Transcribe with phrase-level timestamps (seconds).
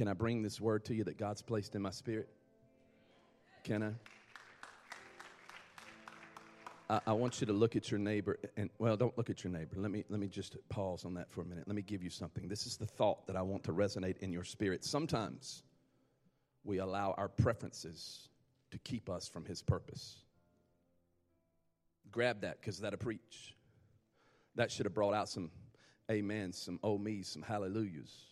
[0.00, 2.30] can I bring this word to you that God's placed in my spirit?
[3.64, 3.98] Can
[6.88, 7.00] I?
[7.06, 9.76] I, want you to look at your neighbor and well, don't look at your neighbor.
[9.76, 11.64] Let me let me just pause on that for a minute.
[11.66, 12.48] Let me give you something.
[12.48, 14.86] This is the thought that I want to resonate in your spirit.
[14.86, 15.64] Sometimes
[16.64, 18.30] we allow our preferences
[18.70, 20.16] to keep us from his purpose.
[22.10, 23.54] Grab that because that'll preach.
[24.54, 25.50] That should have brought out some
[26.10, 28.30] amens, some oh me, some hallelujahs.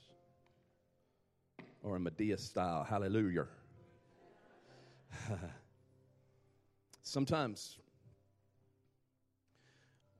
[1.82, 3.46] Or a Madea style hallelujah.
[7.02, 7.78] Sometimes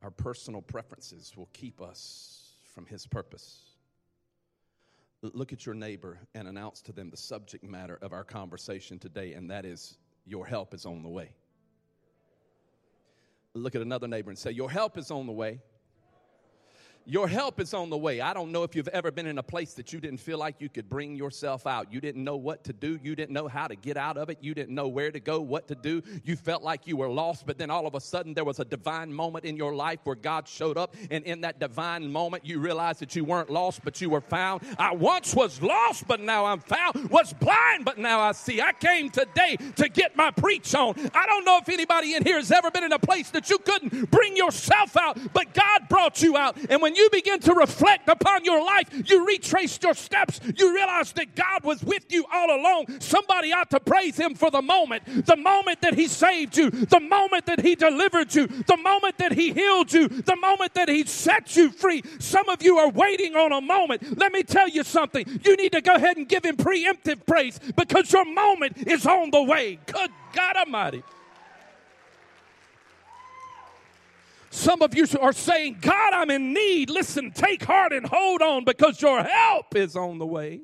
[0.03, 3.65] our personal preferences will keep us from His purpose.
[5.21, 9.33] Look at your neighbor and announce to them the subject matter of our conversation today,
[9.33, 11.31] and that is your help is on the way.
[13.55, 15.61] Look at another neighbor and say, Your help is on the way.
[17.11, 18.21] Your help is on the way.
[18.21, 20.57] I don't know if you've ever been in a place that you didn't feel like
[20.61, 21.91] you could bring yourself out.
[21.91, 22.98] You didn't know what to do.
[23.03, 24.37] You didn't know how to get out of it.
[24.42, 26.03] You didn't know where to go, what to do.
[26.23, 28.65] You felt like you were lost, but then all of a sudden there was a
[28.67, 30.95] divine moment in your life where God showed up.
[31.11, 34.61] And in that divine moment, you realized that you weren't lost, but you were found.
[34.78, 37.09] I once was lost, but now I'm found.
[37.09, 38.61] Was blind, but now I see.
[38.61, 40.95] I came today to get my preach on.
[41.15, 43.56] I don't know if anybody in here has ever been in a place that you
[43.61, 46.59] couldn't bring yourself out, but God brought you out.
[46.69, 51.12] And when you begin to reflect upon your life, you retrace your steps, you realize
[51.12, 53.00] that God was with you all along.
[53.00, 57.00] Somebody ought to praise Him for the moment, the moment that He saved you, the
[57.00, 61.04] moment that He delivered you, the moment that He healed you, the moment that He
[61.04, 62.02] set you free.
[62.19, 64.19] Some of you are waiting on a moment.
[64.19, 65.24] Let me tell you something.
[65.44, 69.30] You need to go ahead and give Him preemptive praise because your moment is on
[69.30, 69.78] the way.
[69.86, 71.02] Good God Almighty.
[74.59, 76.91] Some of you are saying, God, I'm in need.
[76.91, 80.62] Listen, take heart and hold on because your help is on the way.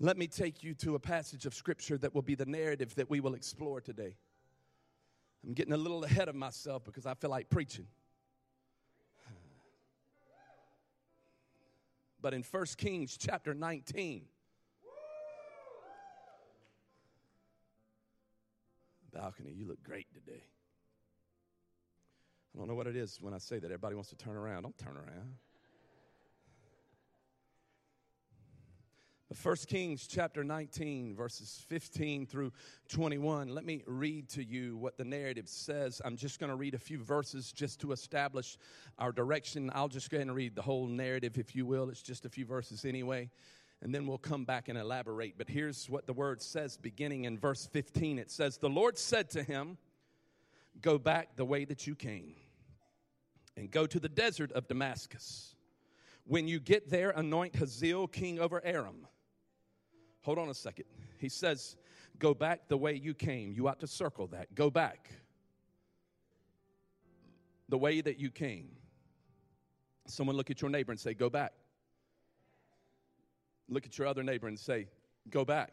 [0.00, 3.10] Let me take you to a passage of scripture that will be the narrative that
[3.10, 4.16] we will explore today.
[5.46, 7.86] I'm getting a little ahead of myself because I feel like preaching.
[12.22, 14.24] But in 1 Kings chapter 19,
[19.22, 19.52] balcony.
[19.56, 20.42] You look great today.
[22.52, 23.66] I don't know what it is when I say that.
[23.66, 24.62] Everybody wants to turn around.
[24.64, 25.36] Don't turn around.
[29.28, 32.52] But 1 Kings chapter 19, verses 15 through
[32.88, 33.46] 21.
[33.48, 36.02] Let me read to you what the narrative says.
[36.04, 38.58] I'm just going to read a few verses just to establish
[38.98, 39.70] our direction.
[39.72, 41.90] I'll just go ahead and read the whole narrative, if you will.
[41.90, 43.30] It's just a few verses anyway
[43.82, 45.34] and then we'll come back and elaborate.
[45.36, 49.28] But here's what the word says beginning in verse 15 it says, The Lord said
[49.30, 49.76] to him,
[50.80, 52.34] Go back the way that you came,
[53.56, 55.54] and go to the desert of Damascus.
[56.24, 59.06] When you get there, anoint Hazael king over Aram.
[60.22, 60.86] Hold on a second.
[61.18, 61.76] He says,
[62.20, 63.52] Go back the way you came.
[63.52, 64.54] You ought to circle that.
[64.54, 65.10] Go back
[67.68, 68.68] the way that you came.
[70.06, 71.52] Someone look at your neighbor and say, Go back.
[73.72, 74.86] Look at your other neighbor and say,
[75.30, 75.72] Go back.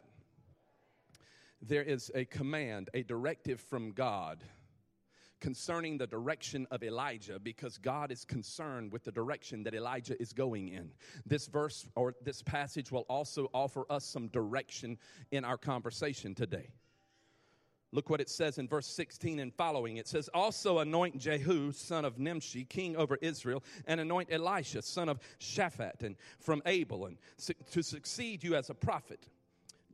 [1.60, 4.42] There is a command, a directive from God
[5.40, 10.32] concerning the direction of Elijah because God is concerned with the direction that Elijah is
[10.32, 10.90] going in.
[11.26, 14.96] This verse or this passage will also offer us some direction
[15.32, 16.68] in our conversation today.
[17.92, 19.96] Look what it says in verse 16 and following.
[19.96, 25.08] It says, Also anoint Jehu, son of Nimshi, king over Israel, and anoint Elisha, son
[25.08, 27.18] of Shaphat, and from Abel, and
[27.72, 29.26] to succeed you as a prophet.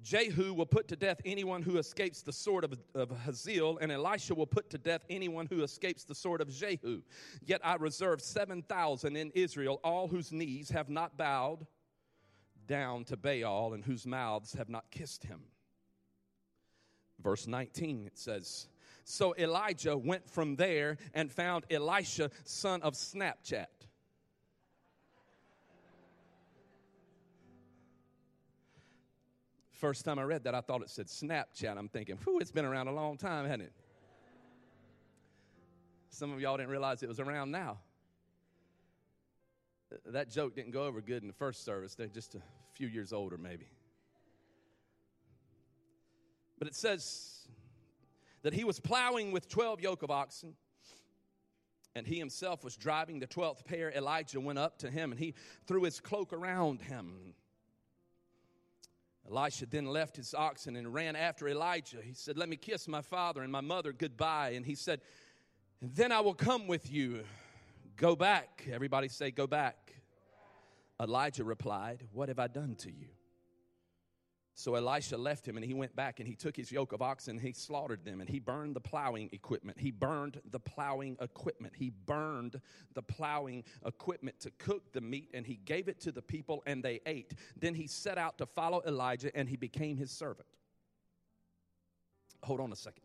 [0.02, 4.34] Jehu will put to death anyone who escapes the sword of, of Hazael, and Elisha
[4.34, 7.02] will put to death anyone who escapes the sword of Jehu.
[7.44, 11.66] Yet I reserve 7,000 in Israel, all whose knees have not bowed
[12.66, 15.40] down to Baal, and whose mouths have not kissed him.
[17.22, 18.69] Verse 19, it says,
[19.04, 23.66] So Elijah went from there and found Elisha, son of Snapchat.
[29.72, 31.77] First time I read that, I thought it said Snapchat.
[31.77, 33.72] I'm thinking, whew, it's been around a long time, hasn't it?
[36.09, 37.78] Some of y'all didn't realize it was around now.
[40.07, 41.95] That joke didn't go over good in the first service.
[41.95, 42.41] They're just a
[42.72, 43.66] few years older, maybe.
[46.58, 47.47] But it says
[48.42, 50.54] that he was plowing with 12 yoke of oxen,
[51.94, 53.91] and he himself was driving the 12th pair.
[53.91, 55.34] Elijah went up to him and he
[55.66, 57.34] threw his cloak around him.
[59.28, 61.98] Elisha then left his oxen and ran after Elijah.
[62.03, 64.50] He said, Let me kiss my father and my mother goodbye.
[64.50, 65.00] And he said,
[65.82, 67.24] Then I will come with you.
[67.97, 68.66] Go back.
[68.70, 69.94] Everybody say, Go back.
[71.00, 73.09] Elijah replied, What have I done to you?
[74.58, 77.36] So Elisha left him and he went back and he took his yoke of oxen
[77.36, 79.78] and he slaughtered them and he burned the plowing equipment.
[79.78, 81.74] He burned the plowing equipment.
[81.76, 82.58] He burned
[82.94, 86.82] the plowing equipment to cook the meat and he gave it to the people and
[86.82, 87.34] they ate.
[87.60, 90.48] Then he set out to follow Elijah and he became his servant.
[92.42, 93.02] Hold on a second.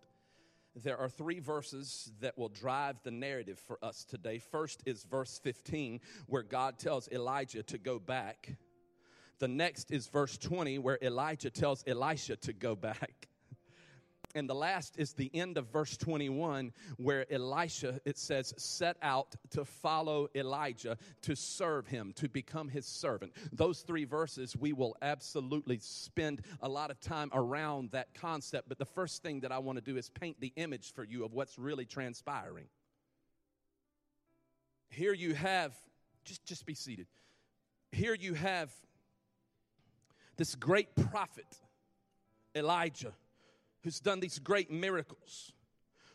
[0.74, 4.40] There are three verses that will drive the narrative for us today.
[4.40, 8.56] First is verse 15, where God tells Elijah to go back
[9.42, 13.28] the next is verse 20, where Elijah tells Elisha to go back.
[14.34, 19.36] And the last is the end of verse 21, where Elisha, it says, set out
[19.50, 23.34] to follow Elijah, to serve him, to become his servant.
[23.52, 28.70] Those three verses, we will absolutely spend a lot of time around that concept.
[28.70, 31.26] But the first thing that I want to do is paint the image for you
[31.26, 32.68] of what's really transpiring.
[34.88, 35.74] Here you have,
[36.24, 37.08] just, just be seated.
[37.92, 38.72] Here you have
[40.42, 41.60] this great prophet,
[42.56, 43.14] Elijah,
[43.84, 45.54] who's done these great miracles,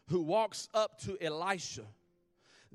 [0.08, 1.84] who walks up to Elisha.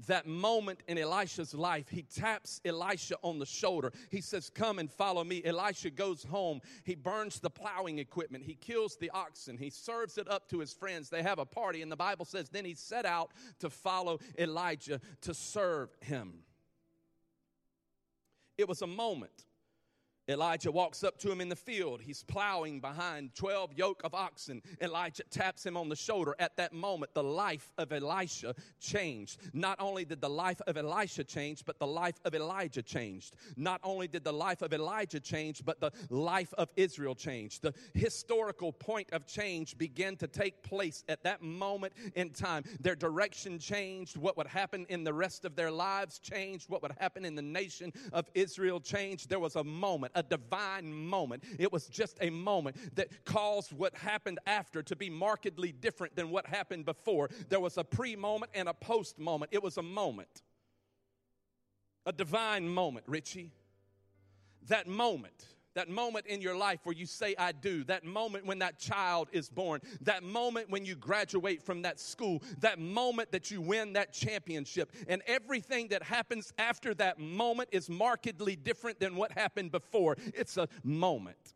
[0.07, 3.92] That moment in Elisha's life, he taps Elisha on the shoulder.
[4.09, 5.42] He says, Come and follow me.
[5.44, 6.62] Elisha goes home.
[6.86, 8.45] He burns the plowing equipment.
[8.45, 9.57] He kills the oxen.
[9.57, 11.09] He serves it up to his friends.
[11.09, 15.01] They have a party, and the Bible says, Then he set out to follow Elijah
[15.24, 16.31] to serve him.
[18.57, 19.44] It was a moment
[20.31, 22.01] Elijah walks up to him in the field.
[22.01, 24.61] He's plowing behind 12 yoke of oxen.
[24.81, 26.35] Elijah taps him on the shoulder.
[26.39, 29.39] At that moment, the life of Elisha changed.
[29.53, 33.35] Not only did the life of Elisha change, but the life of Elijah changed.
[33.57, 37.61] Not only did the life of Elijah change, but the life of Israel changed.
[37.61, 42.63] The historical point of change began to take place at that moment in time.
[42.79, 44.17] Their direction changed.
[44.17, 46.69] What would happen in the rest of their lives changed.
[46.69, 49.29] What would happen in the nation of Israel changed.
[49.29, 51.44] There was a moment, a divine moment.
[51.59, 56.29] It was just a moment that caused what happened after to be markedly different than
[56.29, 57.29] what happened before.
[57.50, 59.51] There was a pre moment and a post moment.
[59.53, 60.41] It was a moment,
[62.06, 63.51] a divine moment, Richie.
[64.68, 68.59] That moment that moment in your life where you say, I do, that moment when
[68.59, 73.51] that child is born, that moment when you graduate from that school, that moment that
[73.51, 79.15] you win that championship, and everything that happens after that moment is markedly different than
[79.15, 80.18] what happened before.
[80.33, 81.53] It's a moment.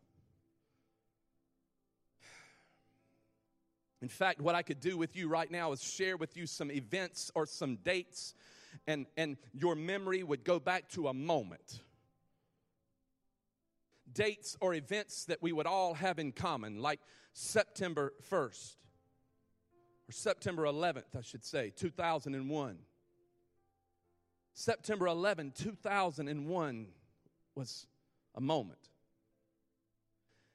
[4.02, 6.70] In fact, what I could do with you right now is share with you some
[6.70, 8.34] events or some dates,
[8.86, 11.80] and, and your memory would go back to a moment
[14.16, 17.00] dates or events that we would all have in common, like
[17.32, 18.76] September 1st,
[20.08, 22.78] or September 11th, I should say, 2001.
[24.54, 26.86] September 11, 2001
[27.54, 27.86] was
[28.34, 28.78] a moment.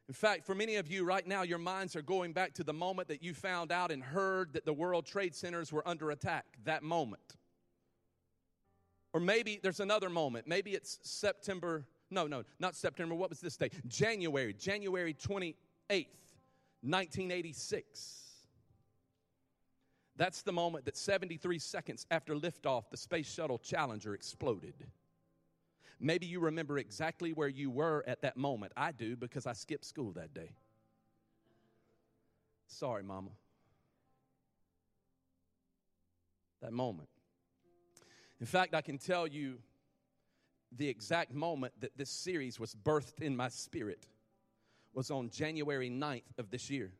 [0.08, 2.74] In fact, for many of you right now, your minds are going back to the
[2.74, 6.46] moment that you found out and heard that the World Trade Centers were under attack,
[6.66, 7.38] that moment.
[9.14, 10.48] Or maybe there's another moment.
[10.48, 13.16] Maybe it's September no, no, not September.
[13.16, 13.70] What was this day?
[13.88, 15.56] January, January 28th,
[15.90, 18.18] 1986.
[20.18, 24.74] That's the moment that 73 seconds after liftoff, the Space Shuttle Challenger exploded.
[26.00, 28.74] Maybe you remember exactly where you were at that moment.
[28.76, 30.52] I do because I skipped school that day.
[32.68, 33.30] Sorry, Mama.
[36.62, 37.08] That moment.
[38.40, 39.60] In fact, I can tell you
[40.78, 44.08] the exact moment that this series was birthed in my spirit
[44.94, 46.92] was on January 9th of this year.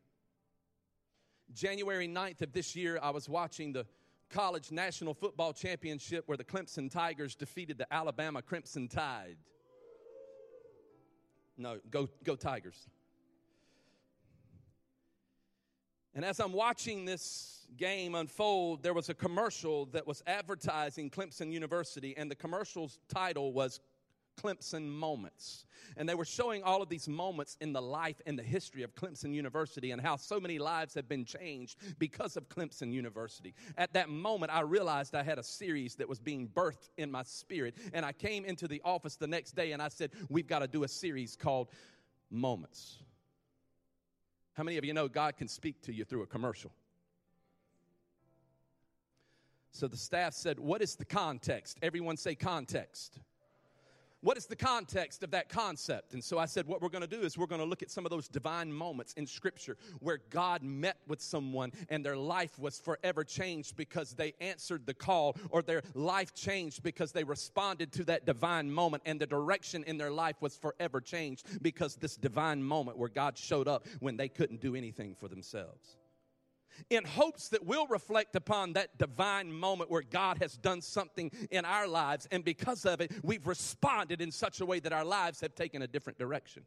[1.52, 3.86] January 9th of this year, I was watching the
[4.30, 9.36] college national football championship where the Clemson Tigers defeated the Alabama Crimson Tide.
[11.58, 12.88] No, go, go Tigers.
[16.14, 21.50] And as I'm watching this game unfold, there was a commercial that was advertising Clemson
[21.50, 23.80] University, and the commercial's title was
[24.40, 25.66] Clemson Moments.
[25.96, 28.94] And they were showing all of these moments in the life and the history of
[28.94, 33.54] Clemson University and how so many lives have been changed because of Clemson University.
[33.76, 37.22] At that moment, I realized I had a series that was being birthed in my
[37.24, 37.76] spirit.
[37.92, 40.68] And I came into the office the next day and I said, We've got to
[40.68, 41.68] do a series called
[42.30, 42.98] Moments.
[44.54, 46.72] How many of you know God can speak to you through a commercial?
[49.70, 51.78] So the staff said, What is the context?
[51.82, 53.18] Everyone say context.
[54.22, 56.14] What is the context of that concept?
[56.14, 57.90] And so I said, what we're going to do is we're going to look at
[57.90, 62.56] some of those divine moments in Scripture where God met with someone and their life
[62.56, 67.90] was forever changed because they answered the call, or their life changed because they responded
[67.92, 72.16] to that divine moment, and the direction in their life was forever changed because this
[72.16, 75.96] divine moment where God showed up when they couldn't do anything for themselves
[76.90, 81.64] in hopes that we'll reflect upon that divine moment where God has done something in
[81.64, 85.40] our lives, and because of it, we've responded in such a way that our lives
[85.40, 86.64] have taken a different direction.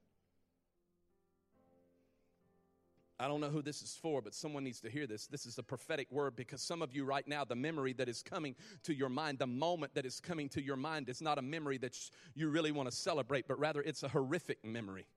[3.17, 5.25] I don't know who this is for, but someone needs to hear this.
[5.27, 8.21] This is a prophetic word because some of you right now, the memory that is
[8.21, 11.41] coming to your mind, the moment that is coming to your mind, is not a
[11.41, 11.97] memory that
[12.33, 15.07] you really want to celebrate, but rather it's a horrific memory.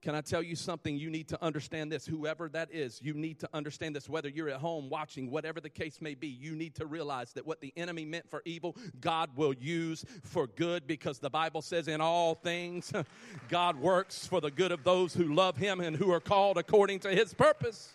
[0.00, 0.96] Can I tell you something?
[0.96, 2.06] You need to understand this.
[2.06, 4.08] Whoever that is, you need to understand this.
[4.08, 7.44] Whether you're at home watching, whatever the case may be, you need to realize that
[7.44, 11.88] what the enemy meant for evil, God will use for good because the Bible says,
[11.88, 12.92] in all things,
[13.48, 17.00] God works for the good of those who love Him and who are called according
[17.00, 17.92] to His purpose.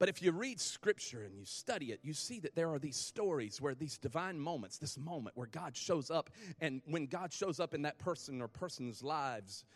[0.00, 2.96] But if you read scripture and you study it, you see that there are these
[2.96, 7.60] stories where these divine moments, this moment where God shows up, and when God shows
[7.60, 9.66] up in that person or person's lives,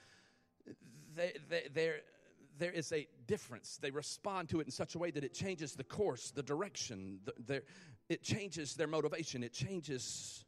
[1.14, 1.96] they, they, there,
[2.58, 3.76] there is a difference.
[3.76, 7.18] They respond to it in such a way that it changes the course, the direction,
[7.46, 7.62] the,
[8.08, 10.46] it changes their motivation, it changes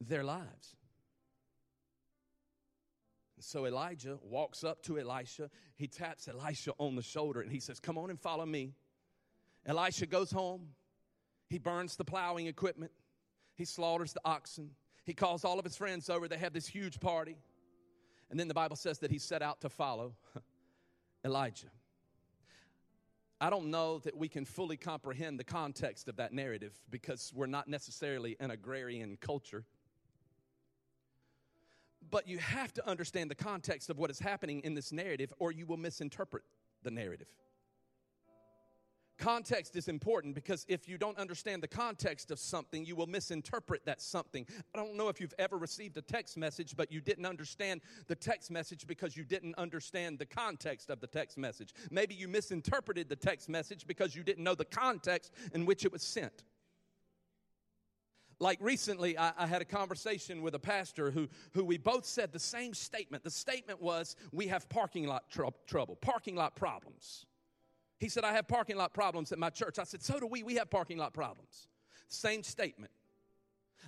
[0.00, 0.74] their lives.
[3.40, 5.50] So Elijah walks up to Elisha.
[5.76, 8.74] He taps Elisha on the shoulder and he says, Come on and follow me.
[9.66, 10.68] Elisha goes home.
[11.48, 12.92] He burns the plowing equipment.
[13.54, 14.70] He slaughters the oxen.
[15.04, 16.28] He calls all of his friends over.
[16.28, 17.36] They have this huge party.
[18.30, 20.14] And then the Bible says that he set out to follow
[21.24, 21.66] Elijah.
[23.40, 27.46] I don't know that we can fully comprehend the context of that narrative because we're
[27.46, 29.64] not necessarily an agrarian culture.
[32.08, 35.52] But you have to understand the context of what is happening in this narrative, or
[35.52, 36.42] you will misinterpret
[36.82, 37.28] the narrative.
[39.20, 43.84] Context is important because if you don't understand the context of something, you will misinterpret
[43.84, 44.46] that something.
[44.74, 48.14] I don't know if you've ever received a text message, but you didn't understand the
[48.14, 51.74] text message because you didn't understand the context of the text message.
[51.90, 55.92] Maybe you misinterpreted the text message because you didn't know the context in which it
[55.92, 56.44] was sent.
[58.42, 62.32] Like recently, I, I, had a conversation with a pastor who, who we both said
[62.32, 63.22] the same statement.
[63.22, 67.26] The statement was, We have parking lot tr- trouble, parking lot problems.
[67.98, 69.78] He said, I have parking lot problems at my church.
[69.78, 70.42] I said, So do we.
[70.42, 71.68] We have parking lot problems.
[72.08, 72.90] Same statement.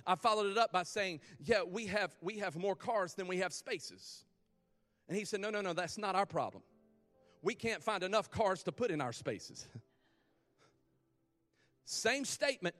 [0.05, 3.37] I followed it up by saying, Yeah, we have, we have more cars than we
[3.37, 4.23] have spaces.
[5.09, 6.61] And he said, No, no, no, that's not our problem.
[7.41, 9.67] We can't find enough cars to put in our spaces.
[11.85, 12.75] Same statement,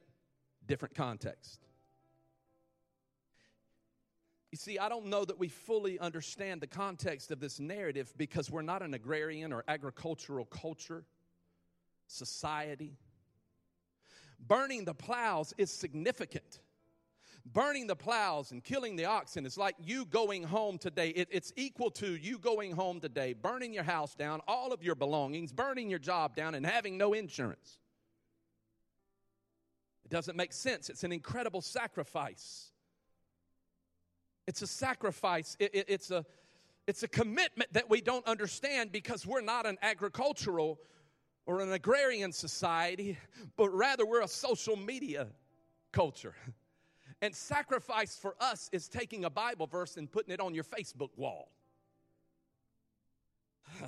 [0.67, 1.59] different context.
[4.51, 8.51] You see, I don't know that we fully understand the context of this narrative because
[8.51, 11.05] we're not an agrarian or agricultural culture,
[12.05, 12.93] society.
[14.39, 16.59] Burning the plows is significant.
[17.51, 21.09] Burning the plows and killing the oxen is like you going home today.
[21.09, 24.95] It, it's equal to you going home today, burning your house down, all of your
[24.95, 27.79] belongings, burning your job down, and having no insurance.
[30.05, 30.89] It doesn't make sense.
[30.89, 32.71] It's an incredible sacrifice.
[34.47, 35.55] It's a sacrifice.
[35.59, 36.25] It, it, it's, a,
[36.87, 40.79] it's a commitment that we don't understand because we're not an agricultural
[41.45, 43.17] or an agrarian society,
[43.57, 45.27] but rather we're a social media
[45.91, 46.35] culture.
[47.21, 51.11] And sacrifice for us is taking a Bible verse and putting it on your Facebook
[51.15, 51.51] wall.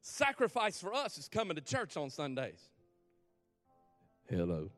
[0.00, 2.70] sacrifice for us is coming to church on Sundays.
[4.28, 4.70] Hello.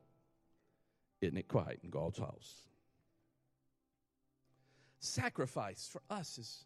[1.22, 2.66] Isn't it quiet in God's house?
[5.02, 6.64] sacrifice for us is.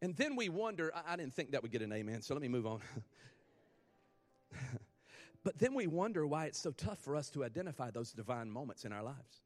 [0.00, 2.40] And then we wonder, I, I didn't think that would get an amen, so let
[2.40, 2.80] me move on.
[5.44, 8.84] but then we wonder why it's so tough for us to identify those divine moments
[8.84, 9.42] in our lives.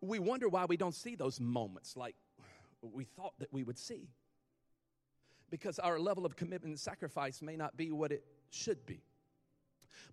[0.00, 2.16] We wonder why we don't see those moments like
[2.82, 4.08] we thought that we would see.
[5.50, 9.02] Because our level of commitment and sacrifice may not be what it should be.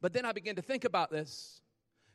[0.02, 1.62] But then I began to think about this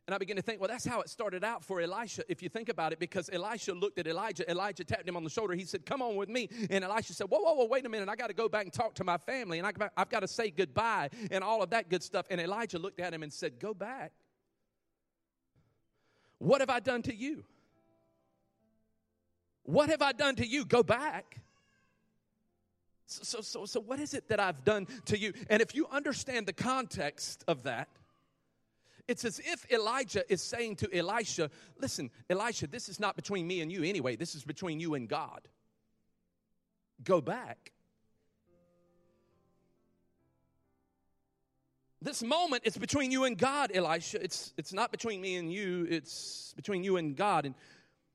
[0.07, 2.51] and I began to think, well, that's how it started out for Elisha, if you
[2.51, 4.49] think about it, because Elisha looked at Elijah.
[4.51, 5.55] Elijah tapped him on the shoulder.
[5.55, 6.51] He said, Come on with me.
[6.69, 8.11] And Elisha said, Whoa, whoa, whoa, wait a minute.
[8.11, 9.67] I got to go back and talk to my family, and
[9.97, 12.27] I've got to say goodbye, and all of that good stuff.
[12.31, 14.13] And Elijah looked at him and said, Go back.
[16.39, 17.45] What have I done to you?
[19.63, 20.67] What have I done to you?
[20.67, 21.41] Go back.
[23.23, 25.33] So, so, so, what is it that I've done to you?
[25.49, 27.89] And if you understand the context of that,
[29.07, 33.61] It's as if Elijah is saying to Elisha, Listen, Elisha, this is not between me
[33.61, 34.17] and you anyway.
[34.17, 35.47] This is between you and God.
[37.03, 37.73] Go back.
[42.01, 44.23] This moment is between you and God, Elisha.
[44.23, 47.47] It's, it's not between me and you, it's between you and God.
[47.47, 47.55] And,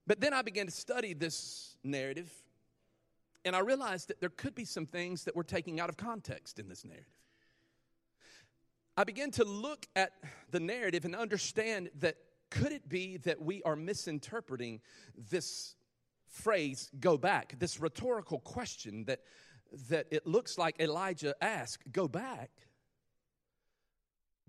[0.05, 2.31] but then I began to study this narrative,
[3.45, 6.59] and I realized that there could be some things that we're taking out of context
[6.59, 7.05] in this narrative.
[8.97, 10.11] I began to look at
[10.51, 12.17] the narrative and understand that
[12.49, 14.81] could it be that we are misinterpreting
[15.15, 15.75] this
[16.27, 19.21] phrase, go back, this rhetorical question that,
[19.89, 22.49] that it looks like Elijah asked, go back?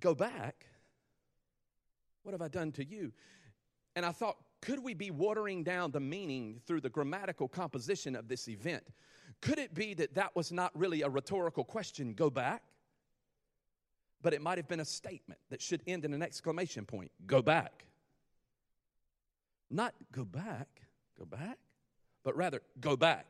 [0.00, 0.66] Go back?
[2.22, 3.12] What have I done to you?
[3.94, 8.28] And I thought, could we be watering down the meaning through the grammatical composition of
[8.28, 8.84] this event?
[9.40, 12.62] Could it be that that was not really a rhetorical question, go back?
[14.22, 17.42] but it might have been a statement that should end in an exclamation point go
[17.42, 17.86] back.
[19.70, 20.68] Not go back,
[21.18, 21.58] go back,
[22.24, 23.26] but rather go back.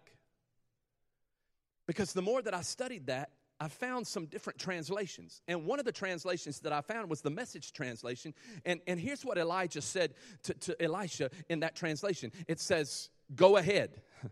[1.86, 3.30] Because the more that I studied that,
[3.60, 5.42] I found some different translations.
[5.46, 8.32] And one of the translations that I found was the message translation.
[8.64, 10.14] And, and here's what Elijah said
[10.44, 14.00] to, to Elisha in that translation it says, Go ahead.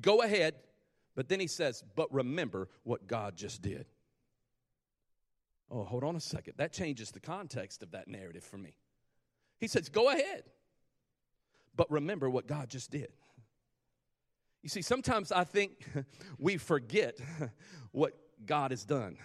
[0.00, 0.54] Go ahead.
[1.16, 3.86] But then he says, But remember what God just did.
[5.68, 6.54] Oh, hold on a second.
[6.56, 8.76] That changes the context of that narrative for me.
[9.58, 10.44] He says, Go ahead,
[11.74, 13.08] but remember what God just did.
[14.64, 15.84] You see, sometimes I think
[16.38, 17.18] we forget
[17.92, 18.14] what
[18.46, 19.18] God has done.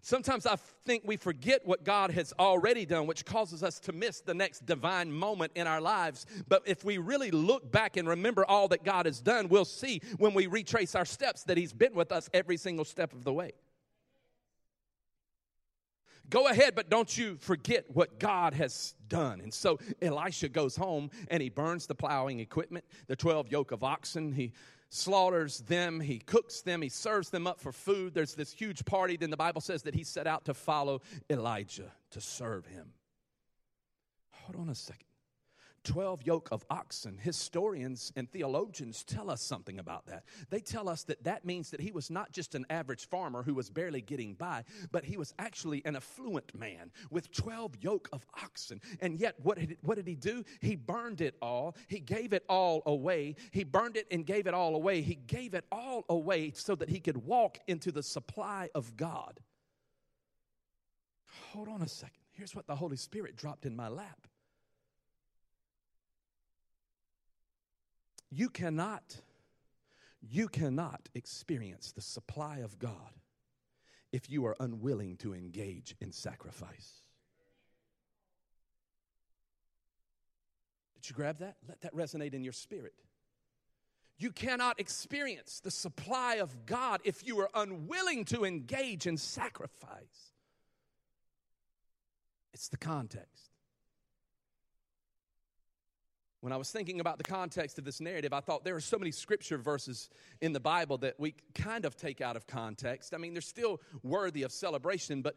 [0.00, 4.20] Sometimes I think we forget what God has already done, which causes us to miss
[4.20, 6.26] the next divine moment in our lives.
[6.48, 10.00] But if we really look back and remember all that God has done, we'll see
[10.16, 13.32] when we retrace our steps that He's been with us every single step of the
[13.32, 13.52] way.
[16.30, 19.40] Go ahead, but don't you forget what God has done.
[19.40, 23.82] And so Elisha goes home and he burns the plowing equipment, the 12 yoke of
[23.82, 24.32] oxen.
[24.32, 24.52] He
[24.90, 28.14] slaughters them, he cooks them, he serves them up for food.
[28.14, 29.16] There's this huge party.
[29.16, 32.92] Then the Bible says that he set out to follow Elijah to serve him.
[34.32, 35.07] Hold on a second.
[35.84, 37.18] 12 yoke of oxen.
[37.18, 40.24] Historians and theologians tell us something about that.
[40.50, 43.54] They tell us that that means that he was not just an average farmer who
[43.54, 48.24] was barely getting by, but he was actually an affluent man with 12 yoke of
[48.42, 48.80] oxen.
[49.00, 50.44] And yet, what did, what did he do?
[50.60, 51.76] He burned it all.
[51.86, 53.36] He gave it all away.
[53.50, 55.02] He burned it and gave it all away.
[55.02, 59.40] He gave it all away so that he could walk into the supply of God.
[61.52, 62.18] Hold on a second.
[62.32, 64.28] Here's what the Holy Spirit dropped in my lap.
[68.30, 69.16] You cannot,
[70.20, 73.14] you cannot experience the supply of God
[74.12, 77.02] if you are unwilling to engage in sacrifice.
[80.94, 81.56] Did you grab that?
[81.66, 82.94] Let that resonate in your spirit.
[84.18, 90.32] You cannot experience the supply of God if you are unwilling to engage in sacrifice.
[92.52, 93.47] It's the context.
[96.40, 98.96] When I was thinking about the context of this narrative, I thought there are so
[98.96, 100.08] many scripture verses
[100.40, 103.12] in the Bible that we kind of take out of context.
[103.12, 105.34] I mean, they're still worthy of celebration, but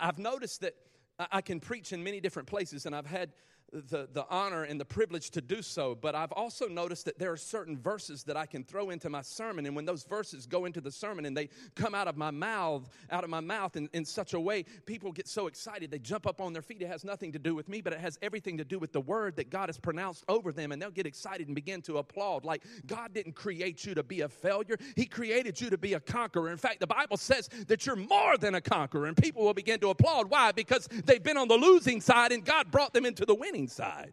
[0.00, 0.74] I've noticed that
[1.18, 3.32] I can preach in many different places, and I've had
[3.72, 7.32] the, the honor and the privilege to do so, but I've also noticed that there
[7.32, 10.64] are certain verses that I can throw into my sermon, and when those verses go
[10.64, 13.88] into the sermon and they come out of my mouth, out of my mouth in,
[13.92, 16.80] in such a way, people get so excited they jump up on their feet.
[16.80, 19.00] It has nothing to do with me, but it has everything to do with the
[19.00, 22.44] word that God has pronounced over them, and they'll get excited and begin to applaud.
[22.44, 26.00] Like God didn't create you to be a failure, He created you to be a
[26.00, 26.50] conqueror.
[26.50, 29.80] In fact, the Bible says that you're more than a conqueror, and people will begin
[29.80, 30.30] to applaud.
[30.30, 30.52] Why?
[30.52, 33.68] Because they've been on the losing side and God brought them into the winning winning
[33.68, 34.12] side.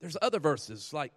[0.00, 1.12] There's other verses like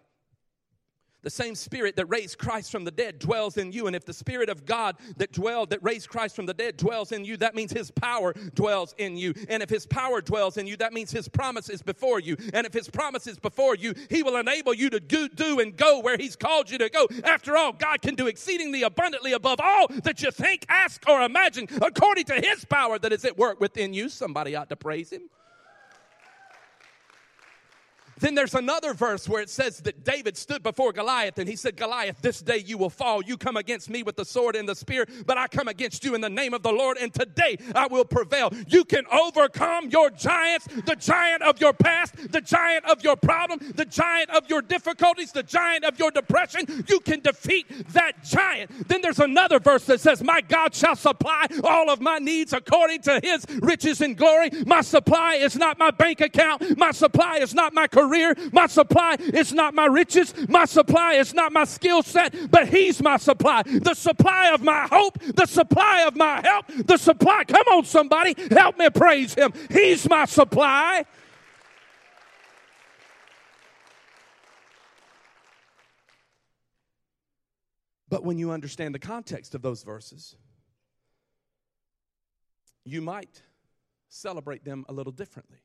[1.22, 3.86] the same spirit that raised Christ from the dead dwells in you.
[3.86, 7.12] And if the spirit of God that dwelled, that raised Christ from the dead dwells
[7.12, 9.32] in you, that means his power dwells in you.
[9.48, 12.36] And if his power dwells in you, that means his promise is before you.
[12.52, 15.74] And if his promise is before you, he will enable you to do, do and
[15.74, 17.08] go where he's called you to go.
[17.24, 21.68] After all, God can do exceedingly abundantly above all that you think, ask, or imagine
[21.80, 24.10] according to his power that is at work within you.
[24.10, 25.30] Somebody ought to praise him.
[28.24, 31.76] Then there's another verse where it says that David stood before Goliath and he said,
[31.76, 33.22] Goliath, this day you will fall.
[33.22, 36.14] You come against me with the sword and the spear, but I come against you
[36.14, 38.50] in the name of the Lord, and today I will prevail.
[38.66, 43.58] You can overcome your giants, the giant of your past, the giant of your problem,
[43.74, 46.86] the giant of your difficulties, the giant of your depression.
[46.88, 48.88] You can defeat that giant.
[48.88, 53.02] Then there's another verse that says, My God shall supply all of my needs according
[53.02, 54.48] to his riches and glory.
[54.64, 58.34] My supply is not my bank account, my supply is not my career career.
[58.52, 60.34] My supply is not my riches.
[60.48, 63.62] My supply is not my skill set, but He's my supply.
[63.62, 67.44] The supply of my hope, the supply of my help, the supply.
[67.44, 69.52] Come on, somebody, help me praise Him.
[69.70, 71.04] He's my supply.
[78.08, 80.36] But when you understand the context of those verses,
[82.84, 83.42] you might
[84.08, 85.58] celebrate them a little differently.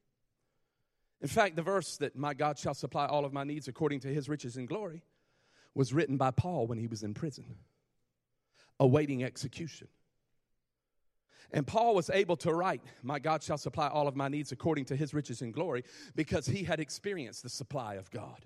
[1.22, 4.08] In fact, the verse that my God shall supply all of my needs according to
[4.08, 5.04] his riches and glory
[5.76, 7.56] was written by Paul when he was in prison,
[8.80, 9.88] awaiting execution.
[11.52, 14.86] And Paul was able to write, My God shall supply all of my needs according
[14.86, 15.84] to his riches and glory,
[16.16, 18.46] because he had experienced the supply of God.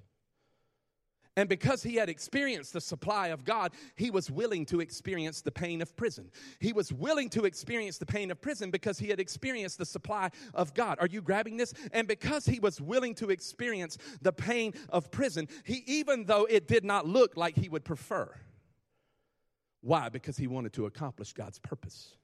[1.36, 5.52] And because he had experienced the supply of God, he was willing to experience the
[5.52, 6.30] pain of prison.
[6.60, 10.30] He was willing to experience the pain of prison because he had experienced the supply
[10.54, 11.00] of God.
[11.00, 11.74] Are you grabbing this?
[11.92, 16.68] And because he was willing to experience the pain of prison, he even though it
[16.68, 18.30] did not look like he would prefer.
[19.82, 20.10] Why?
[20.10, 22.16] Because he wanted to accomplish God's purpose.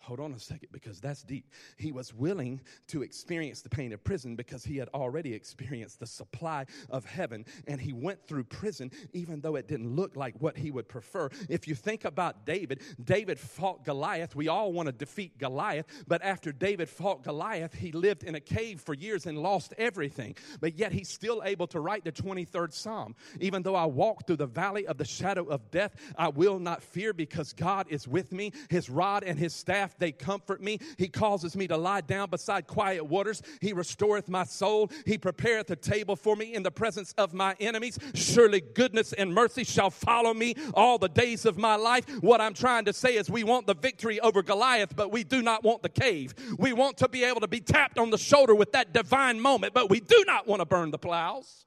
[0.00, 1.50] Hold on a second, because that's deep.
[1.78, 6.06] He was willing to experience the pain of prison because he had already experienced the
[6.06, 10.58] supply of heaven, and he went through prison even though it didn't look like what
[10.58, 11.30] he would prefer.
[11.48, 14.36] If you think about David, David fought Goliath.
[14.36, 18.40] We all want to defeat Goliath, but after David fought Goliath, he lived in a
[18.40, 20.36] cave for years and lost everything.
[20.60, 23.14] But yet he's still able to write the 23rd Psalm.
[23.40, 26.82] Even though I walk through the valley of the shadow of death, I will not
[26.82, 28.52] fear because God is with me.
[28.68, 30.78] His rod and his staff they comfort me.
[30.98, 33.42] He causes me to lie down beside quiet waters.
[33.60, 34.90] He restoreth my soul.
[35.06, 37.98] He prepareth a table for me in the presence of my enemies.
[38.14, 42.04] Surely goodness and mercy shall follow me all the days of my life.
[42.22, 45.42] What I'm trying to say is we want the victory over Goliath, but we do
[45.42, 46.34] not want the cave.
[46.58, 49.74] We want to be able to be tapped on the shoulder with that divine moment,
[49.74, 51.64] but we do not want to burn the plows.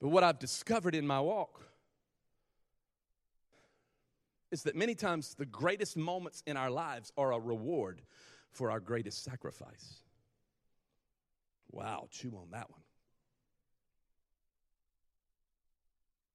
[0.00, 1.67] But what I've discovered in my walk
[4.58, 8.02] is that many times the greatest moments in our lives are a reward
[8.50, 10.02] for our greatest sacrifice.
[11.70, 12.80] Wow, chew on that one.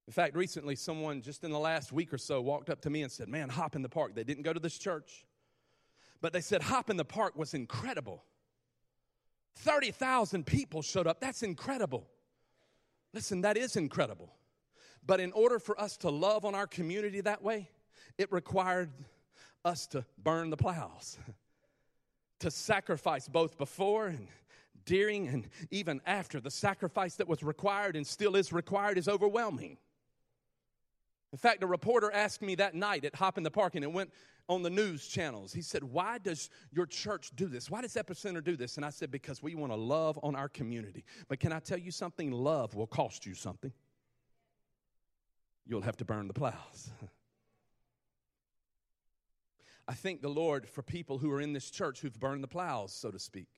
[0.06, 3.02] In fact, recently, someone just in the last week or so walked up to me
[3.02, 4.14] and said, Man, Hop in the Park.
[4.14, 5.26] They didn't go to this church,
[6.22, 8.24] but they said Hop in the Park was incredible.
[9.56, 11.20] 30,000 people showed up.
[11.20, 12.06] That's incredible.
[13.12, 14.34] Listen, that is incredible.
[15.06, 17.68] But in order for us to love on our community that way,
[18.18, 18.90] it required
[19.64, 21.18] us to burn the plows,
[22.40, 24.28] to sacrifice both before and
[24.84, 26.40] during and even after.
[26.40, 29.78] The sacrifice that was required and still is required is overwhelming.
[31.32, 33.92] In fact, a reporter asked me that night at Hop in the Park, and it
[33.92, 34.12] went
[34.48, 35.52] on the news channels.
[35.52, 37.70] He said, Why does your church do this?
[37.70, 38.76] Why does Epicenter do this?
[38.76, 41.04] And I said, Because we want to love on our community.
[41.28, 42.30] But can I tell you something?
[42.30, 43.72] Love will cost you something.
[45.66, 46.90] You'll have to burn the plows.
[49.86, 52.92] I thank the Lord for people who are in this church who've burned the plows,
[52.92, 53.48] so to speak.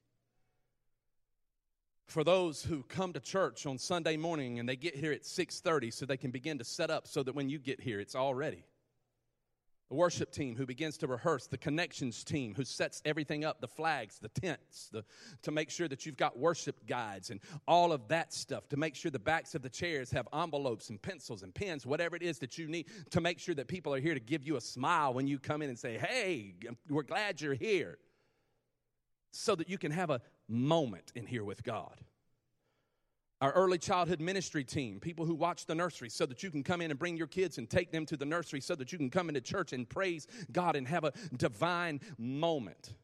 [2.06, 5.92] For those who come to church on Sunday morning and they get here at 6:30
[5.92, 8.34] so they can begin to set up so that when you get here it's all
[8.34, 8.64] ready
[9.88, 13.68] the worship team who begins to rehearse, the connections team who sets everything up, the
[13.68, 15.05] flags, the tents, the,
[15.42, 18.96] to make sure that you've got worship guides and all of that stuff, to make
[18.96, 22.38] sure the backs of the chairs have envelopes and pencils and pens, whatever it is
[22.40, 25.14] that you need, to make sure that people are here to give you a smile
[25.14, 26.55] when you come in and say, Hey,
[26.88, 27.99] we're glad you're here,
[29.31, 32.01] so that you can have a moment in here with God
[33.40, 36.81] our early childhood ministry team, people who watch the nursery, so that you can come
[36.81, 39.11] in and bring your kids and take them to the nursery, so that you can
[39.11, 42.94] come into church and praise God and have a divine moment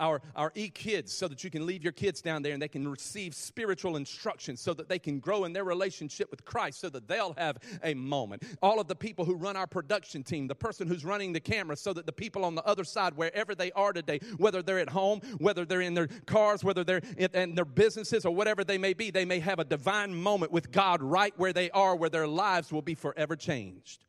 [0.00, 2.88] our, our e-kids so that you can leave your kids down there and they can
[2.88, 7.06] receive spiritual instruction so that they can grow in their relationship with Christ so that
[7.06, 8.42] they'll have a moment.
[8.62, 11.76] All of the people who run our production team, the person who's running the camera
[11.76, 14.88] so that the people on the other side, wherever they are today, whether they're at
[14.88, 18.94] home, whether they're in their cars, whether they're in their businesses or whatever they may
[18.94, 22.26] be, they may have a divine moment with God right where they are, where their
[22.26, 24.04] lives will be forever changed.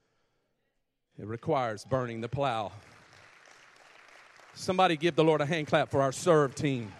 [1.19, 2.71] It requires burning the plow.
[4.61, 6.93] Somebody give the Lord a hand clap for our serve team.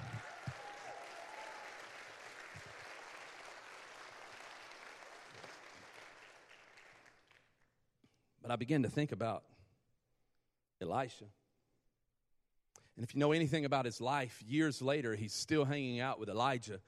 [8.41, 9.43] But I began to think about
[10.81, 11.25] Elisha.
[12.95, 16.29] And if you know anything about his life, years later, he's still hanging out with
[16.29, 16.79] Elijah.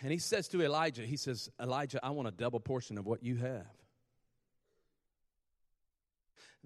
[0.00, 3.22] And he says to Elijah, he says, Elijah, I want a double portion of what
[3.22, 3.66] you have.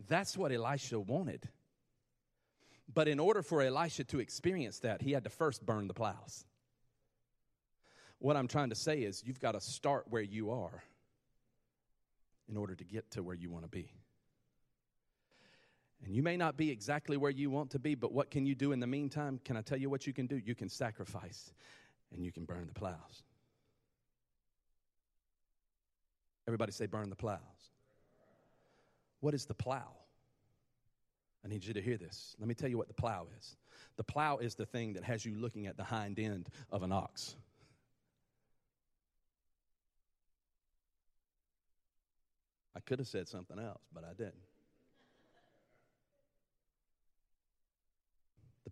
[0.06, 1.48] That's what Elisha wanted.
[2.92, 6.44] But in order for Elisha to experience that, he had to first burn the plows.
[8.18, 10.82] What I'm trying to say is, you've got to start where you are
[12.48, 13.90] in order to get to where you want to be.
[16.04, 18.54] And you may not be exactly where you want to be, but what can you
[18.54, 19.40] do in the meantime?
[19.44, 20.36] Can I tell you what you can do?
[20.36, 21.52] You can sacrifice
[22.12, 23.22] and you can burn the plows.
[26.46, 27.40] Everybody say, burn the plows.
[29.20, 29.92] What is the plow?
[31.44, 32.34] I need you to hear this.
[32.38, 33.56] Let me tell you what the plow is.
[33.96, 36.90] The plow is the thing that has you looking at the hind end of an
[36.90, 37.36] ox.
[42.74, 44.34] I could have said something else, but I didn't.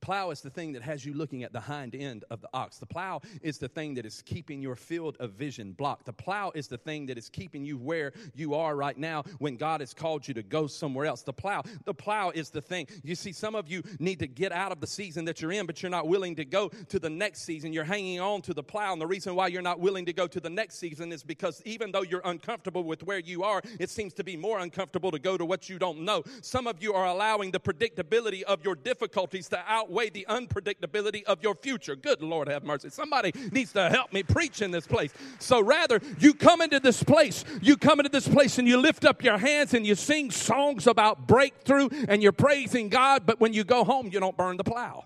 [0.02, 2.78] Plow is the thing that has you looking at the hind end of the ox.
[2.78, 6.04] The plow is the thing that is keeping your field of vision blocked.
[6.04, 9.56] The plow is the thing that is keeping you where you are right now when
[9.56, 11.22] God has called you to go somewhere else.
[11.22, 12.88] The plow, the plow is the thing.
[13.04, 15.66] You see, some of you need to get out of the season that you're in,
[15.66, 17.72] but you're not willing to go to the next season.
[17.72, 18.92] You're hanging on to the plow.
[18.92, 21.62] And the reason why you're not willing to go to the next season is because
[21.64, 25.20] even though you're uncomfortable with where you are, it seems to be more uncomfortable to
[25.20, 26.24] go to what you don't know.
[26.42, 31.22] Some of you are allowing the predictability of your difficulties to out outweigh the unpredictability
[31.24, 31.94] of your future.
[31.94, 32.88] Good Lord, have mercy.
[32.88, 35.12] Somebody needs to help me preach in this place.
[35.38, 39.04] So rather, you come into this place, you come into this place and you lift
[39.04, 43.52] up your hands and you sing songs about breakthrough and you're praising God, but when
[43.52, 45.04] you go home, you don't burn the plow.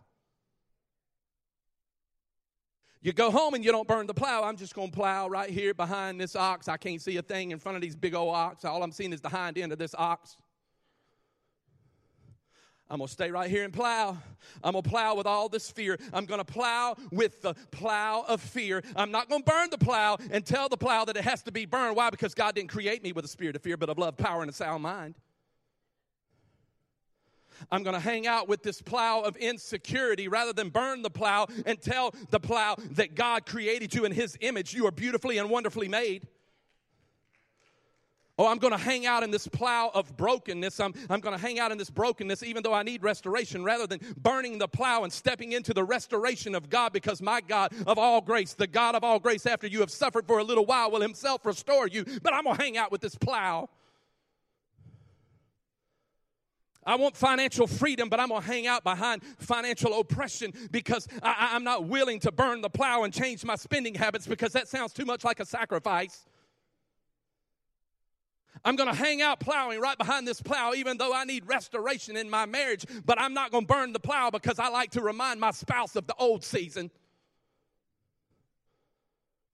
[3.02, 4.42] You go home and you don't burn the plow.
[4.42, 6.66] I'm just going to plow right here behind this ox.
[6.66, 8.64] I can't see a thing in front of these big old ox.
[8.64, 10.36] All I'm seeing is the hind end of this ox.
[12.88, 14.16] I'm going to stay right here and plow.
[14.62, 15.98] I'm going to plow with all this fear.
[16.12, 18.82] I'm going to plow with the plow of fear.
[18.94, 21.52] I'm not going to burn the plow and tell the plow that it has to
[21.52, 21.96] be burned.
[21.96, 22.10] Why?
[22.10, 24.50] Because God didn't create me with a spirit of fear, but of love, power, and
[24.50, 25.16] a sound mind.
[27.72, 31.48] I'm going to hang out with this plow of insecurity rather than burn the plow
[31.64, 34.74] and tell the plow that God created you in His image.
[34.74, 36.28] You are beautifully and wonderfully made.
[38.38, 40.78] Oh, I'm going to hang out in this plow of brokenness.
[40.78, 43.86] I'm, I'm going to hang out in this brokenness even though I need restoration rather
[43.86, 47.98] than burning the plow and stepping into the restoration of God because my God of
[47.98, 50.90] all grace, the God of all grace, after you have suffered for a little while,
[50.90, 52.04] will himself restore you.
[52.22, 53.70] But I'm going to hang out with this plow.
[56.84, 61.50] I want financial freedom, but I'm going to hang out behind financial oppression because I,
[61.52, 64.92] I'm not willing to burn the plow and change my spending habits because that sounds
[64.92, 66.26] too much like a sacrifice.
[68.64, 72.16] I'm going to hang out plowing right behind this plow, even though I need restoration
[72.16, 75.02] in my marriage, but I'm not going to burn the plow because I like to
[75.02, 76.90] remind my spouse of the old season.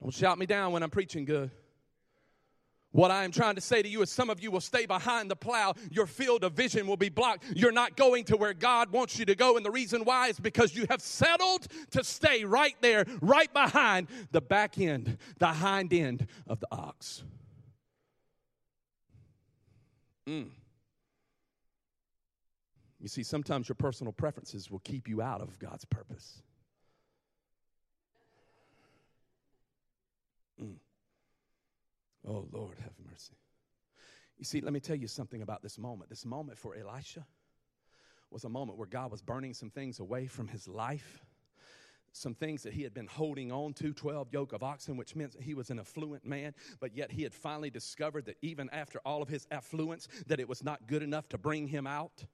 [0.00, 1.50] Don't shout me down when I'm preaching good.
[2.92, 5.30] What I am trying to say to you is some of you will stay behind
[5.30, 5.74] the plow.
[5.90, 7.44] Your field of vision will be blocked.
[7.54, 9.56] You're not going to where God wants you to go.
[9.56, 14.08] And the reason why is because you have settled to stay right there, right behind
[14.30, 17.24] the back end, the hind end of the ox.
[20.28, 20.50] Mm.
[23.00, 26.42] You see, sometimes your personal preferences will keep you out of God's purpose.
[30.62, 30.76] Mm.
[32.26, 33.34] Oh, Lord, have mercy.
[34.38, 36.10] You see, let me tell you something about this moment.
[36.10, 37.26] This moment for Elisha
[38.30, 41.24] was a moment where God was burning some things away from his life
[42.12, 45.34] some things that he had been holding on to 12 yoke of oxen, which meant
[45.40, 49.22] he was an affluent man, but yet he had finally discovered that even after all
[49.22, 52.24] of his affluence, that it was not good enough to bring him out.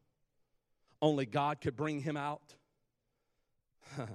[1.00, 2.54] Only God could bring him out.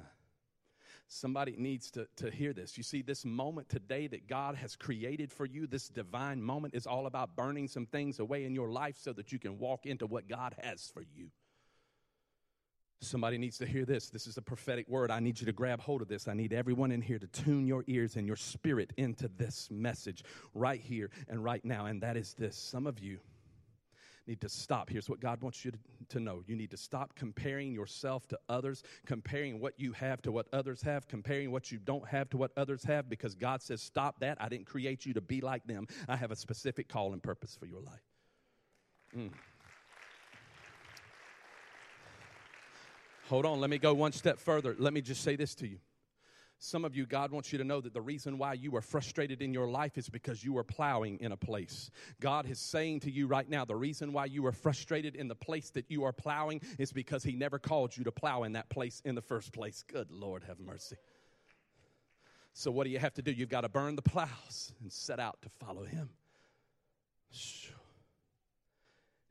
[1.08, 2.78] Somebody needs to, to hear this.
[2.78, 6.88] You see, this moment today that God has created for you, this divine moment, is
[6.88, 10.08] all about burning some things away in your life so that you can walk into
[10.08, 11.30] what God has for you.
[13.03, 14.09] Somebody needs to hear this.
[14.09, 15.11] This is a prophetic word.
[15.11, 16.27] I need you to grab hold of this.
[16.27, 20.23] I need everyone in here to tune your ears and your spirit into this message
[20.53, 21.85] right here and right now.
[21.85, 22.55] And that is this.
[22.55, 23.19] Some of you
[24.27, 24.89] need to stop.
[24.89, 25.77] Here's what God wants you to,
[26.09, 30.31] to, know you need to stop comparing yourself to others, comparing what you have to
[30.31, 33.81] what others have, comparing what you don't have to what others have, because God says,
[33.81, 34.37] Stop that.
[34.39, 35.87] I didn't create you to be like them.
[36.07, 38.03] I have a specific call and purpose for your life.
[39.15, 39.31] Mm.
[43.29, 44.75] Hold on, let me go one step further.
[44.77, 45.77] Let me just say this to you.
[46.59, 49.41] Some of you, God wants you to know that the reason why you are frustrated
[49.41, 51.91] in your life is because you are plowing in a place.
[52.21, 55.36] God is saying to you right now, the reason why you are frustrated in the
[55.36, 58.69] place that you are plowing is because He never called you to plow in that
[58.69, 59.83] place in the first place.
[59.91, 60.95] Good Lord, have mercy.
[62.53, 63.31] So, what do you have to do?
[63.31, 66.09] You've got to burn the plows and set out to follow Him.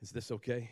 [0.02, 0.68] Is this okay?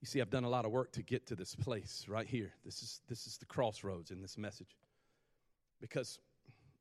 [0.00, 2.52] You see, I've done a lot of work to get to this place right here.
[2.64, 4.76] This is, this is the crossroads in this message.
[5.80, 6.18] Because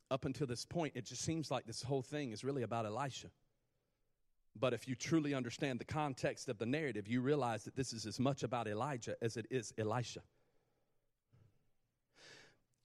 [0.10, 3.28] up until this point, it just seems like this whole thing is really about Elisha.
[4.58, 8.06] But if you truly understand the context of the narrative, you realize that this is
[8.06, 10.22] as much about Elijah as it is Elisha.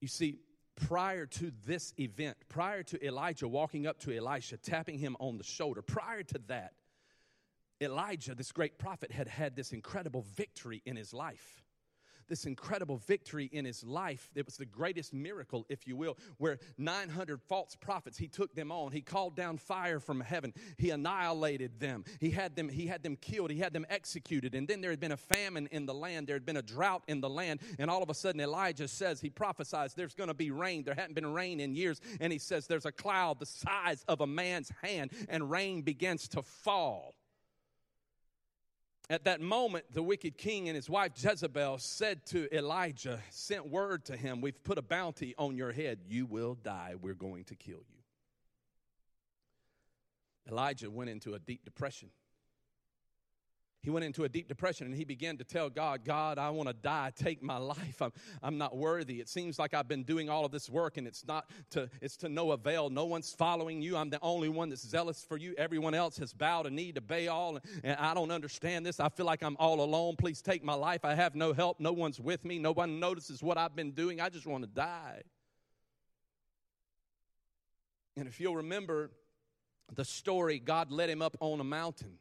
[0.00, 0.38] You see,
[0.76, 5.44] prior to this event, prior to Elijah walking up to Elisha, tapping him on the
[5.44, 6.72] shoulder, prior to that,
[7.84, 11.60] Elijah, this great prophet, had had this incredible victory in his life.
[12.26, 14.30] This incredible victory in his life.
[14.34, 18.72] It was the greatest miracle, if you will, where 900 false prophets, he took them
[18.72, 18.92] on.
[18.92, 20.54] He called down fire from heaven.
[20.78, 22.02] He annihilated them.
[22.20, 23.50] He had them, he had them killed.
[23.50, 24.54] He had them executed.
[24.54, 26.26] And then there had been a famine in the land.
[26.26, 27.60] There had been a drought in the land.
[27.78, 30.82] And all of a sudden, Elijah says, he prophesies, there's going to be rain.
[30.82, 32.00] There hadn't been rain in years.
[32.22, 36.26] And he says, there's a cloud the size of a man's hand, and rain begins
[36.28, 37.14] to fall.
[39.10, 44.06] At that moment, the wicked king and his wife Jezebel said to Elijah, sent word
[44.06, 46.00] to him, We've put a bounty on your head.
[46.06, 46.94] You will die.
[47.00, 48.00] We're going to kill you.
[50.50, 52.10] Elijah went into a deep depression
[53.84, 56.70] he went into a deep depression and he began to tell God, God, I want
[56.70, 57.12] to die.
[57.14, 58.00] Take my life.
[58.00, 59.20] I'm, I'm not worthy.
[59.20, 62.16] It seems like I've been doing all of this work and it's not to, it's
[62.18, 62.88] to no avail.
[62.88, 63.98] No one's following you.
[63.98, 65.54] I'm the only one that's zealous for you.
[65.58, 69.00] Everyone else has bowed a knee to Baal and, and I don't understand this.
[69.00, 70.16] I feel like I'm all alone.
[70.16, 71.04] Please take my life.
[71.04, 71.78] I have no help.
[71.78, 72.58] No one's with me.
[72.58, 74.18] No one notices what I've been doing.
[74.18, 75.20] I just want to die.
[78.16, 79.10] And if you'll remember
[79.94, 82.18] the story, God led him up on a mountain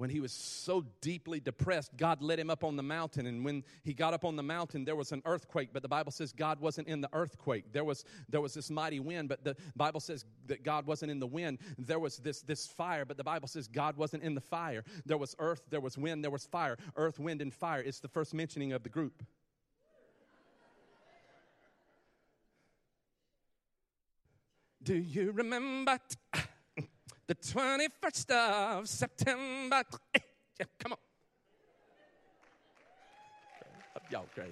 [0.00, 3.26] when he was so deeply depressed, God led him up on the mountain.
[3.26, 5.74] And when he got up on the mountain, there was an earthquake.
[5.74, 7.70] But the Bible says God wasn't in the earthquake.
[7.70, 11.20] There was, there was this mighty wind, but the Bible says that God wasn't in
[11.20, 11.58] the wind.
[11.76, 14.84] There was this, this fire, but the Bible says God wasn't in the fire.
[15.04, 16.78] There was earth, there was wind, there was fire.
[16.96, 17.82] Earth, wind, and fire.
[17.82, 19.22] It's the first mentioning of the group.
[24.82, 25.98] Do you remember?
[27.30, 29.84] The 21st of September.
[30.16, 30.18] Eh,
[30.58, 30.98] yeah, come on.
[34.10, 34.50] Y'all crazy.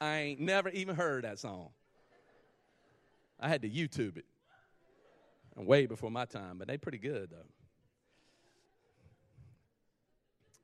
[0.00, 1.70] I ain't never even heard that song.
[3.40, 4.24] I had to YouTube it.
[5.56, 7.48] Way before my time, but they pretty good though.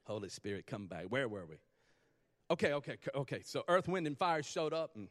[0.05, 1.07] Holy Spirit, come back.
[1.09, 1.57] Where were we?
[2.53, 3.41] Okay, okay, okay.
[3.45, 5.09] So earth, wind, and fire showed up, and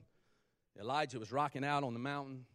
[0.80, 2.46] Elijah was rocking out on the mountain.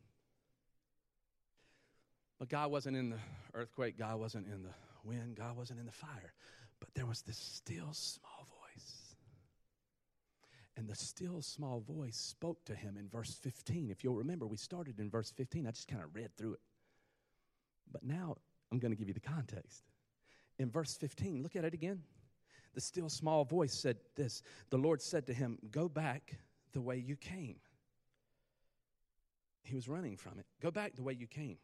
[2.40, 3.18] But God wasn't in the
[3.54, 4.74] earthquake, God wasn't in the
[5.04, 6.32] wind, God wasn't in the fire.
[6.80, 9.14] But there was this still small voice.
[10.74, 13.90] And the still small voice spoke to him in verse 15.
[13.90, 15.66] If you'll remember, we started in verse 15.
[15.66, 16.60] I just kind of read through it.
[17.92, 18.38] But now
[18.72, 19.82] I'm going to give you the context.
[20.58, 22.00] In verse 15, look at it again.
[22.72, 26.38] The still small voice said this The Lord said to him, Go back
[26.72, 27.56] the way you came.
[29.62, 30.46] He was running from it.
[30.62, 31.58] Go back the way you came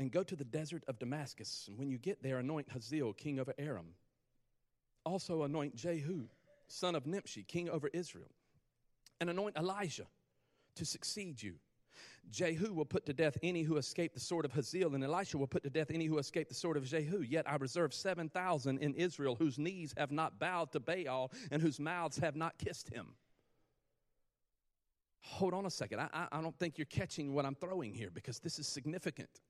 [0.00, 1.66] and go to the desert of Damascus.
[1.68, 3.88] And when you get there, anoint Hazael, king over Aram.
[5.04, 6.22] Also anoint Jehu,
[6.68, 8.30] son of Nimshi, king over Israel.
[9.20, 10.06] And anoint Elijah
[10.76, 11.56] to succeed you.
[12.30, 15.46] Jehu will put to death any who escape the sword of Hazael, and Elisha will
[15.46, 17.20] put to death any who escape the sword of Jehu.
[17.20, 21.78] Yet I reserve 7,000 in Israel whose knees have not bowed to Baal and whose
[21.78, 23.08] mouths have not kissed him.
[25.20, 26.00] Hold on a second.
[26.00, 29.42] I, I, I don't think you're catching what I'm throwing here because this is significant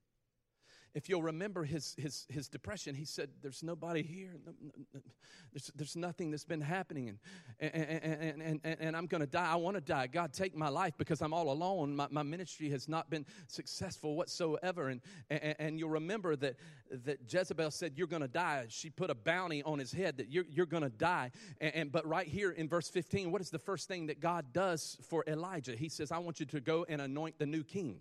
[0.94, 4.37] if you'll remember his, his, his depression, he said, There's nobody here.
[5.53, 7.18] There's, there's nothing that's been happening.
[7.59, 9.50] And, and, and, and, and I'm going to die.
[9.50, 10.07] I want to die.
[10.07, 11.96] God, take my life because I'm all alone.
[11.96, 14.88] My, my ministry has not been successful whatsoever.
[14.88, 16.57] And, and, and you'll remember that,
[16.90, 18.66] that Jezebel said, You're going to die.
[18.68, 21.31] She put a bounty on his head that you're, you're going to die.
[21.61, 24.53] And, and, but right here in verse 15, what is the first thing that God
[24.53, 25.76] does for Elijah?
[25.76, 28.00] He says, I want you to go and anoint the new king.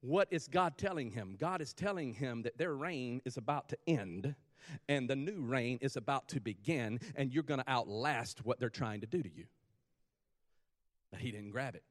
[0.00, 1.36] What is God telling him?
[1.38, 4.34] God is telling him that their reign is about to end
[4.88, 8.68] and the new reign is about to begin, and you're going to outlast what they're
[8.68, 9.44] trying to do to you.
[11.10, 11.82] But he didn't grab it.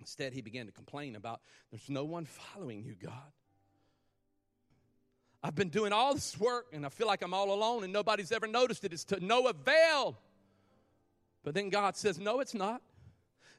[0.00, 1.40] Instead, he began to complain about
[1.70, 3.32] there's no one following you, God.
[5.42, 8.32] I've been doing all this work and I feel like I'm all alone and nobody's
[8.32, 8.92] ever noticed it.
[8.92, 10.18] It's to no avail.
[11.44, 12.82] But then God says, No, it's not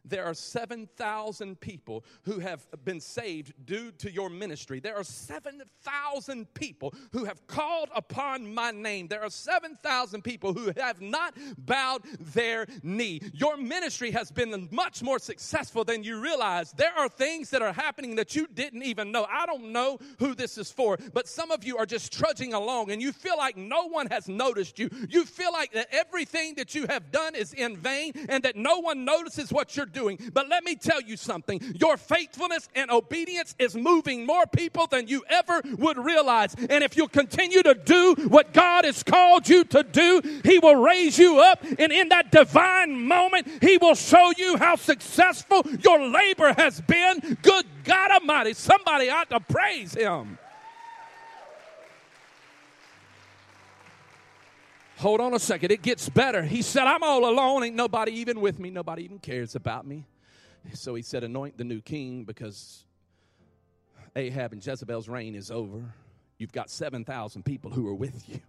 [0.10, 4.80] there are 7,000 people who have been saved due to your ministry.
[4.80, 9.08] There are 7,000 people who have called upon my name.
[9.08, 13.22] There are 7,000 people who have not bowed their knee.
[13.34, 16.72] Your ministry has been much more successful than you realize.
[16.74, 19.26] There are things that are happening that you didn't even know.
[19.30, 22.92] I don't know who this is for, but some of you are just trudging along
[22.92, 24.90] and you feel like no one has noticed you.
[25.10, 28.80] You feel like that everything that you have done is in vain and that no
[28.80, 29.99] one notices what you're doing.
[30.34, 35.08] But let me tell you something your faithfulness and obedience is moving more people than
[35.08, 36.56] you ever would realize.
[36.56, 40.76] And if you'll continue to do what God has called you to do, He will
[40.76, 41.64] raise you up.
[41.78, 47.38] And in that divine moment, He will show you how successful your labor has been.
[47.42, 50.38] Good God Almighty, somebody ought to praise Him.
[55.00, 55.72] Hold on a second.
[55.72, 56.42] It gets better.
[56.42, 57.64] He said, I'm all alone.
[57.64, 58.70] Ain't nobody even with me.
[58.70, 60.06] Nobody even cares about me.
[60.74, 62.84] So he said, Anoint the new king because
[64.14, 65.94] Ahab and Jezebel's reign is over.
[66.38, 68.42] You've got 7,000 people who are with you.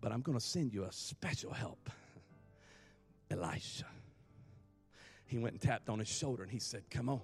[0.00, 1.90] But I'm going to send you a special help
[3.30, 3.84] Elisha.
[5.26, 7.20] He went and tapped on his shoulder and he said, Come on.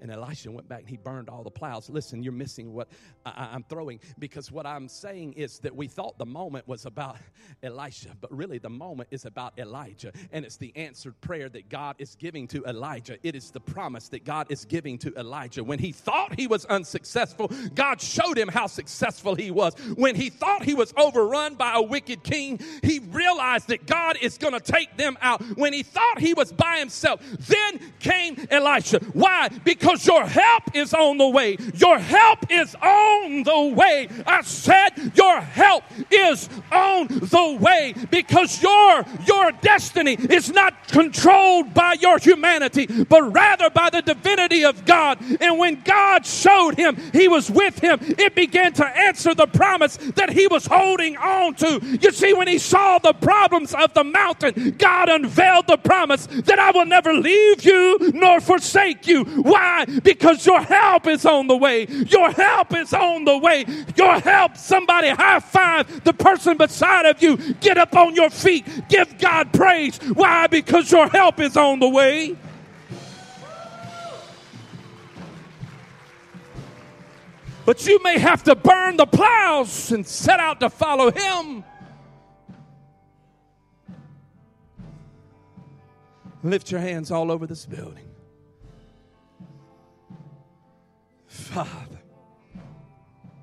[0.00, 1.88] And Elisha went back and he burned all the plows.
[1.88, 2.88] Listen, you're missing what
[3.24, 7.16] I, am throwing because what I'm saying is that we thought the moment was about
[7.62, 10.12] Elisha, but really the moment is about Elijah.
[10.32, 13.16] And it's the answered prayer that God is giving to Elijah.
[13.22, 15.62] It is the promise that God is giving to Elijah.
[15.62, 19.74] When he thought he was unsuccessful, God showed him how successful he was.
[19.96, 24.38] When he thought he was overrun by a wicked king, he realized that God is
[24.38, 25.42] going to take them out.
[25.56, 28.98] When he thought he was by himself, then came Elisha.
[29.12, 29.48] Why?
[29.64, 31.56] Because because your help is on the way.
[31.74, 34.08] Your help is on the way.
[34.26, 41.74] I said your help is on the way because your your destiny is not controlled
[41.74, 45.18] by your humanity, but rather by the divinity of God.
[45.40, 49.98] And when God showed him he was with him, it began to answer the promise
[50.16, 51.98] that he was holding on to.
[52.00, 56.58] You see, when he saw the problems of the mountain, God unveiled the promise that
[56.58, 59.24] I will never leave you nor forsake you.
[59.24, 59.71] Why?
[60.02, 61.86] Because your help is on the way.
[61.86, 63.64] Your help is on the way.
[63.96, 67.36] Your help, somebody high five the person beside of you.
[67.54, 68.66] Get up on your feet.
[68.88, 69.98] Give God praise.
[70.14, 70.46] Why?
[70.46, 72.36] Because your help is on the way.
[77.64, 81.64] But you may have to burn the plows and set out to follow him.
[86.42, 88.11] Lift your hands all over this building.
[91.52, 92.00] Father,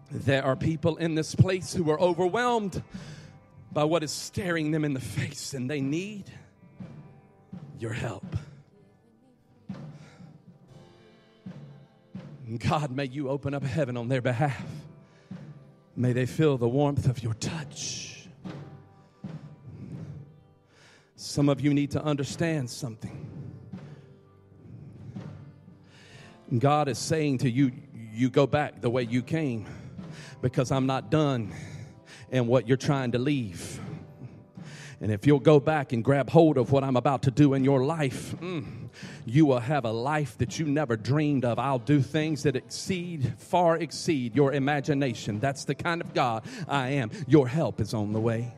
[0.10, 2.82] there are people in this place who are overwhelmed
[3.72, 6.24] by what is staring them in the face, and they need
[7.78, 8.26] your help.
[12.58, 14.66] God, may you open up heaven on their behalf.
[15.96, 18.28] May they feel the warmth of your touch.
[21.16, 23.28] Some of you need to understand something.
[26.58, 27.72] God is saying to you,
[28.14, 29.66] you go back the way you came
[30.42, 31.54] because I'm not done
[32.30, 33.80] in what you're trying to leave.
[35.02, 37.64] And if you'll go back and grab hold of what I'm about to do in
[37.64, 38.90] your life, mm,
[39.26, 41.58] you will have a life that you never dreamed of.
[41.58, 45.40] I'll do things that exceed, far exceed your imagination.
[45.40, 47.12] That's the kind of God I am.
[47.28, 48.54] Your help is on the way.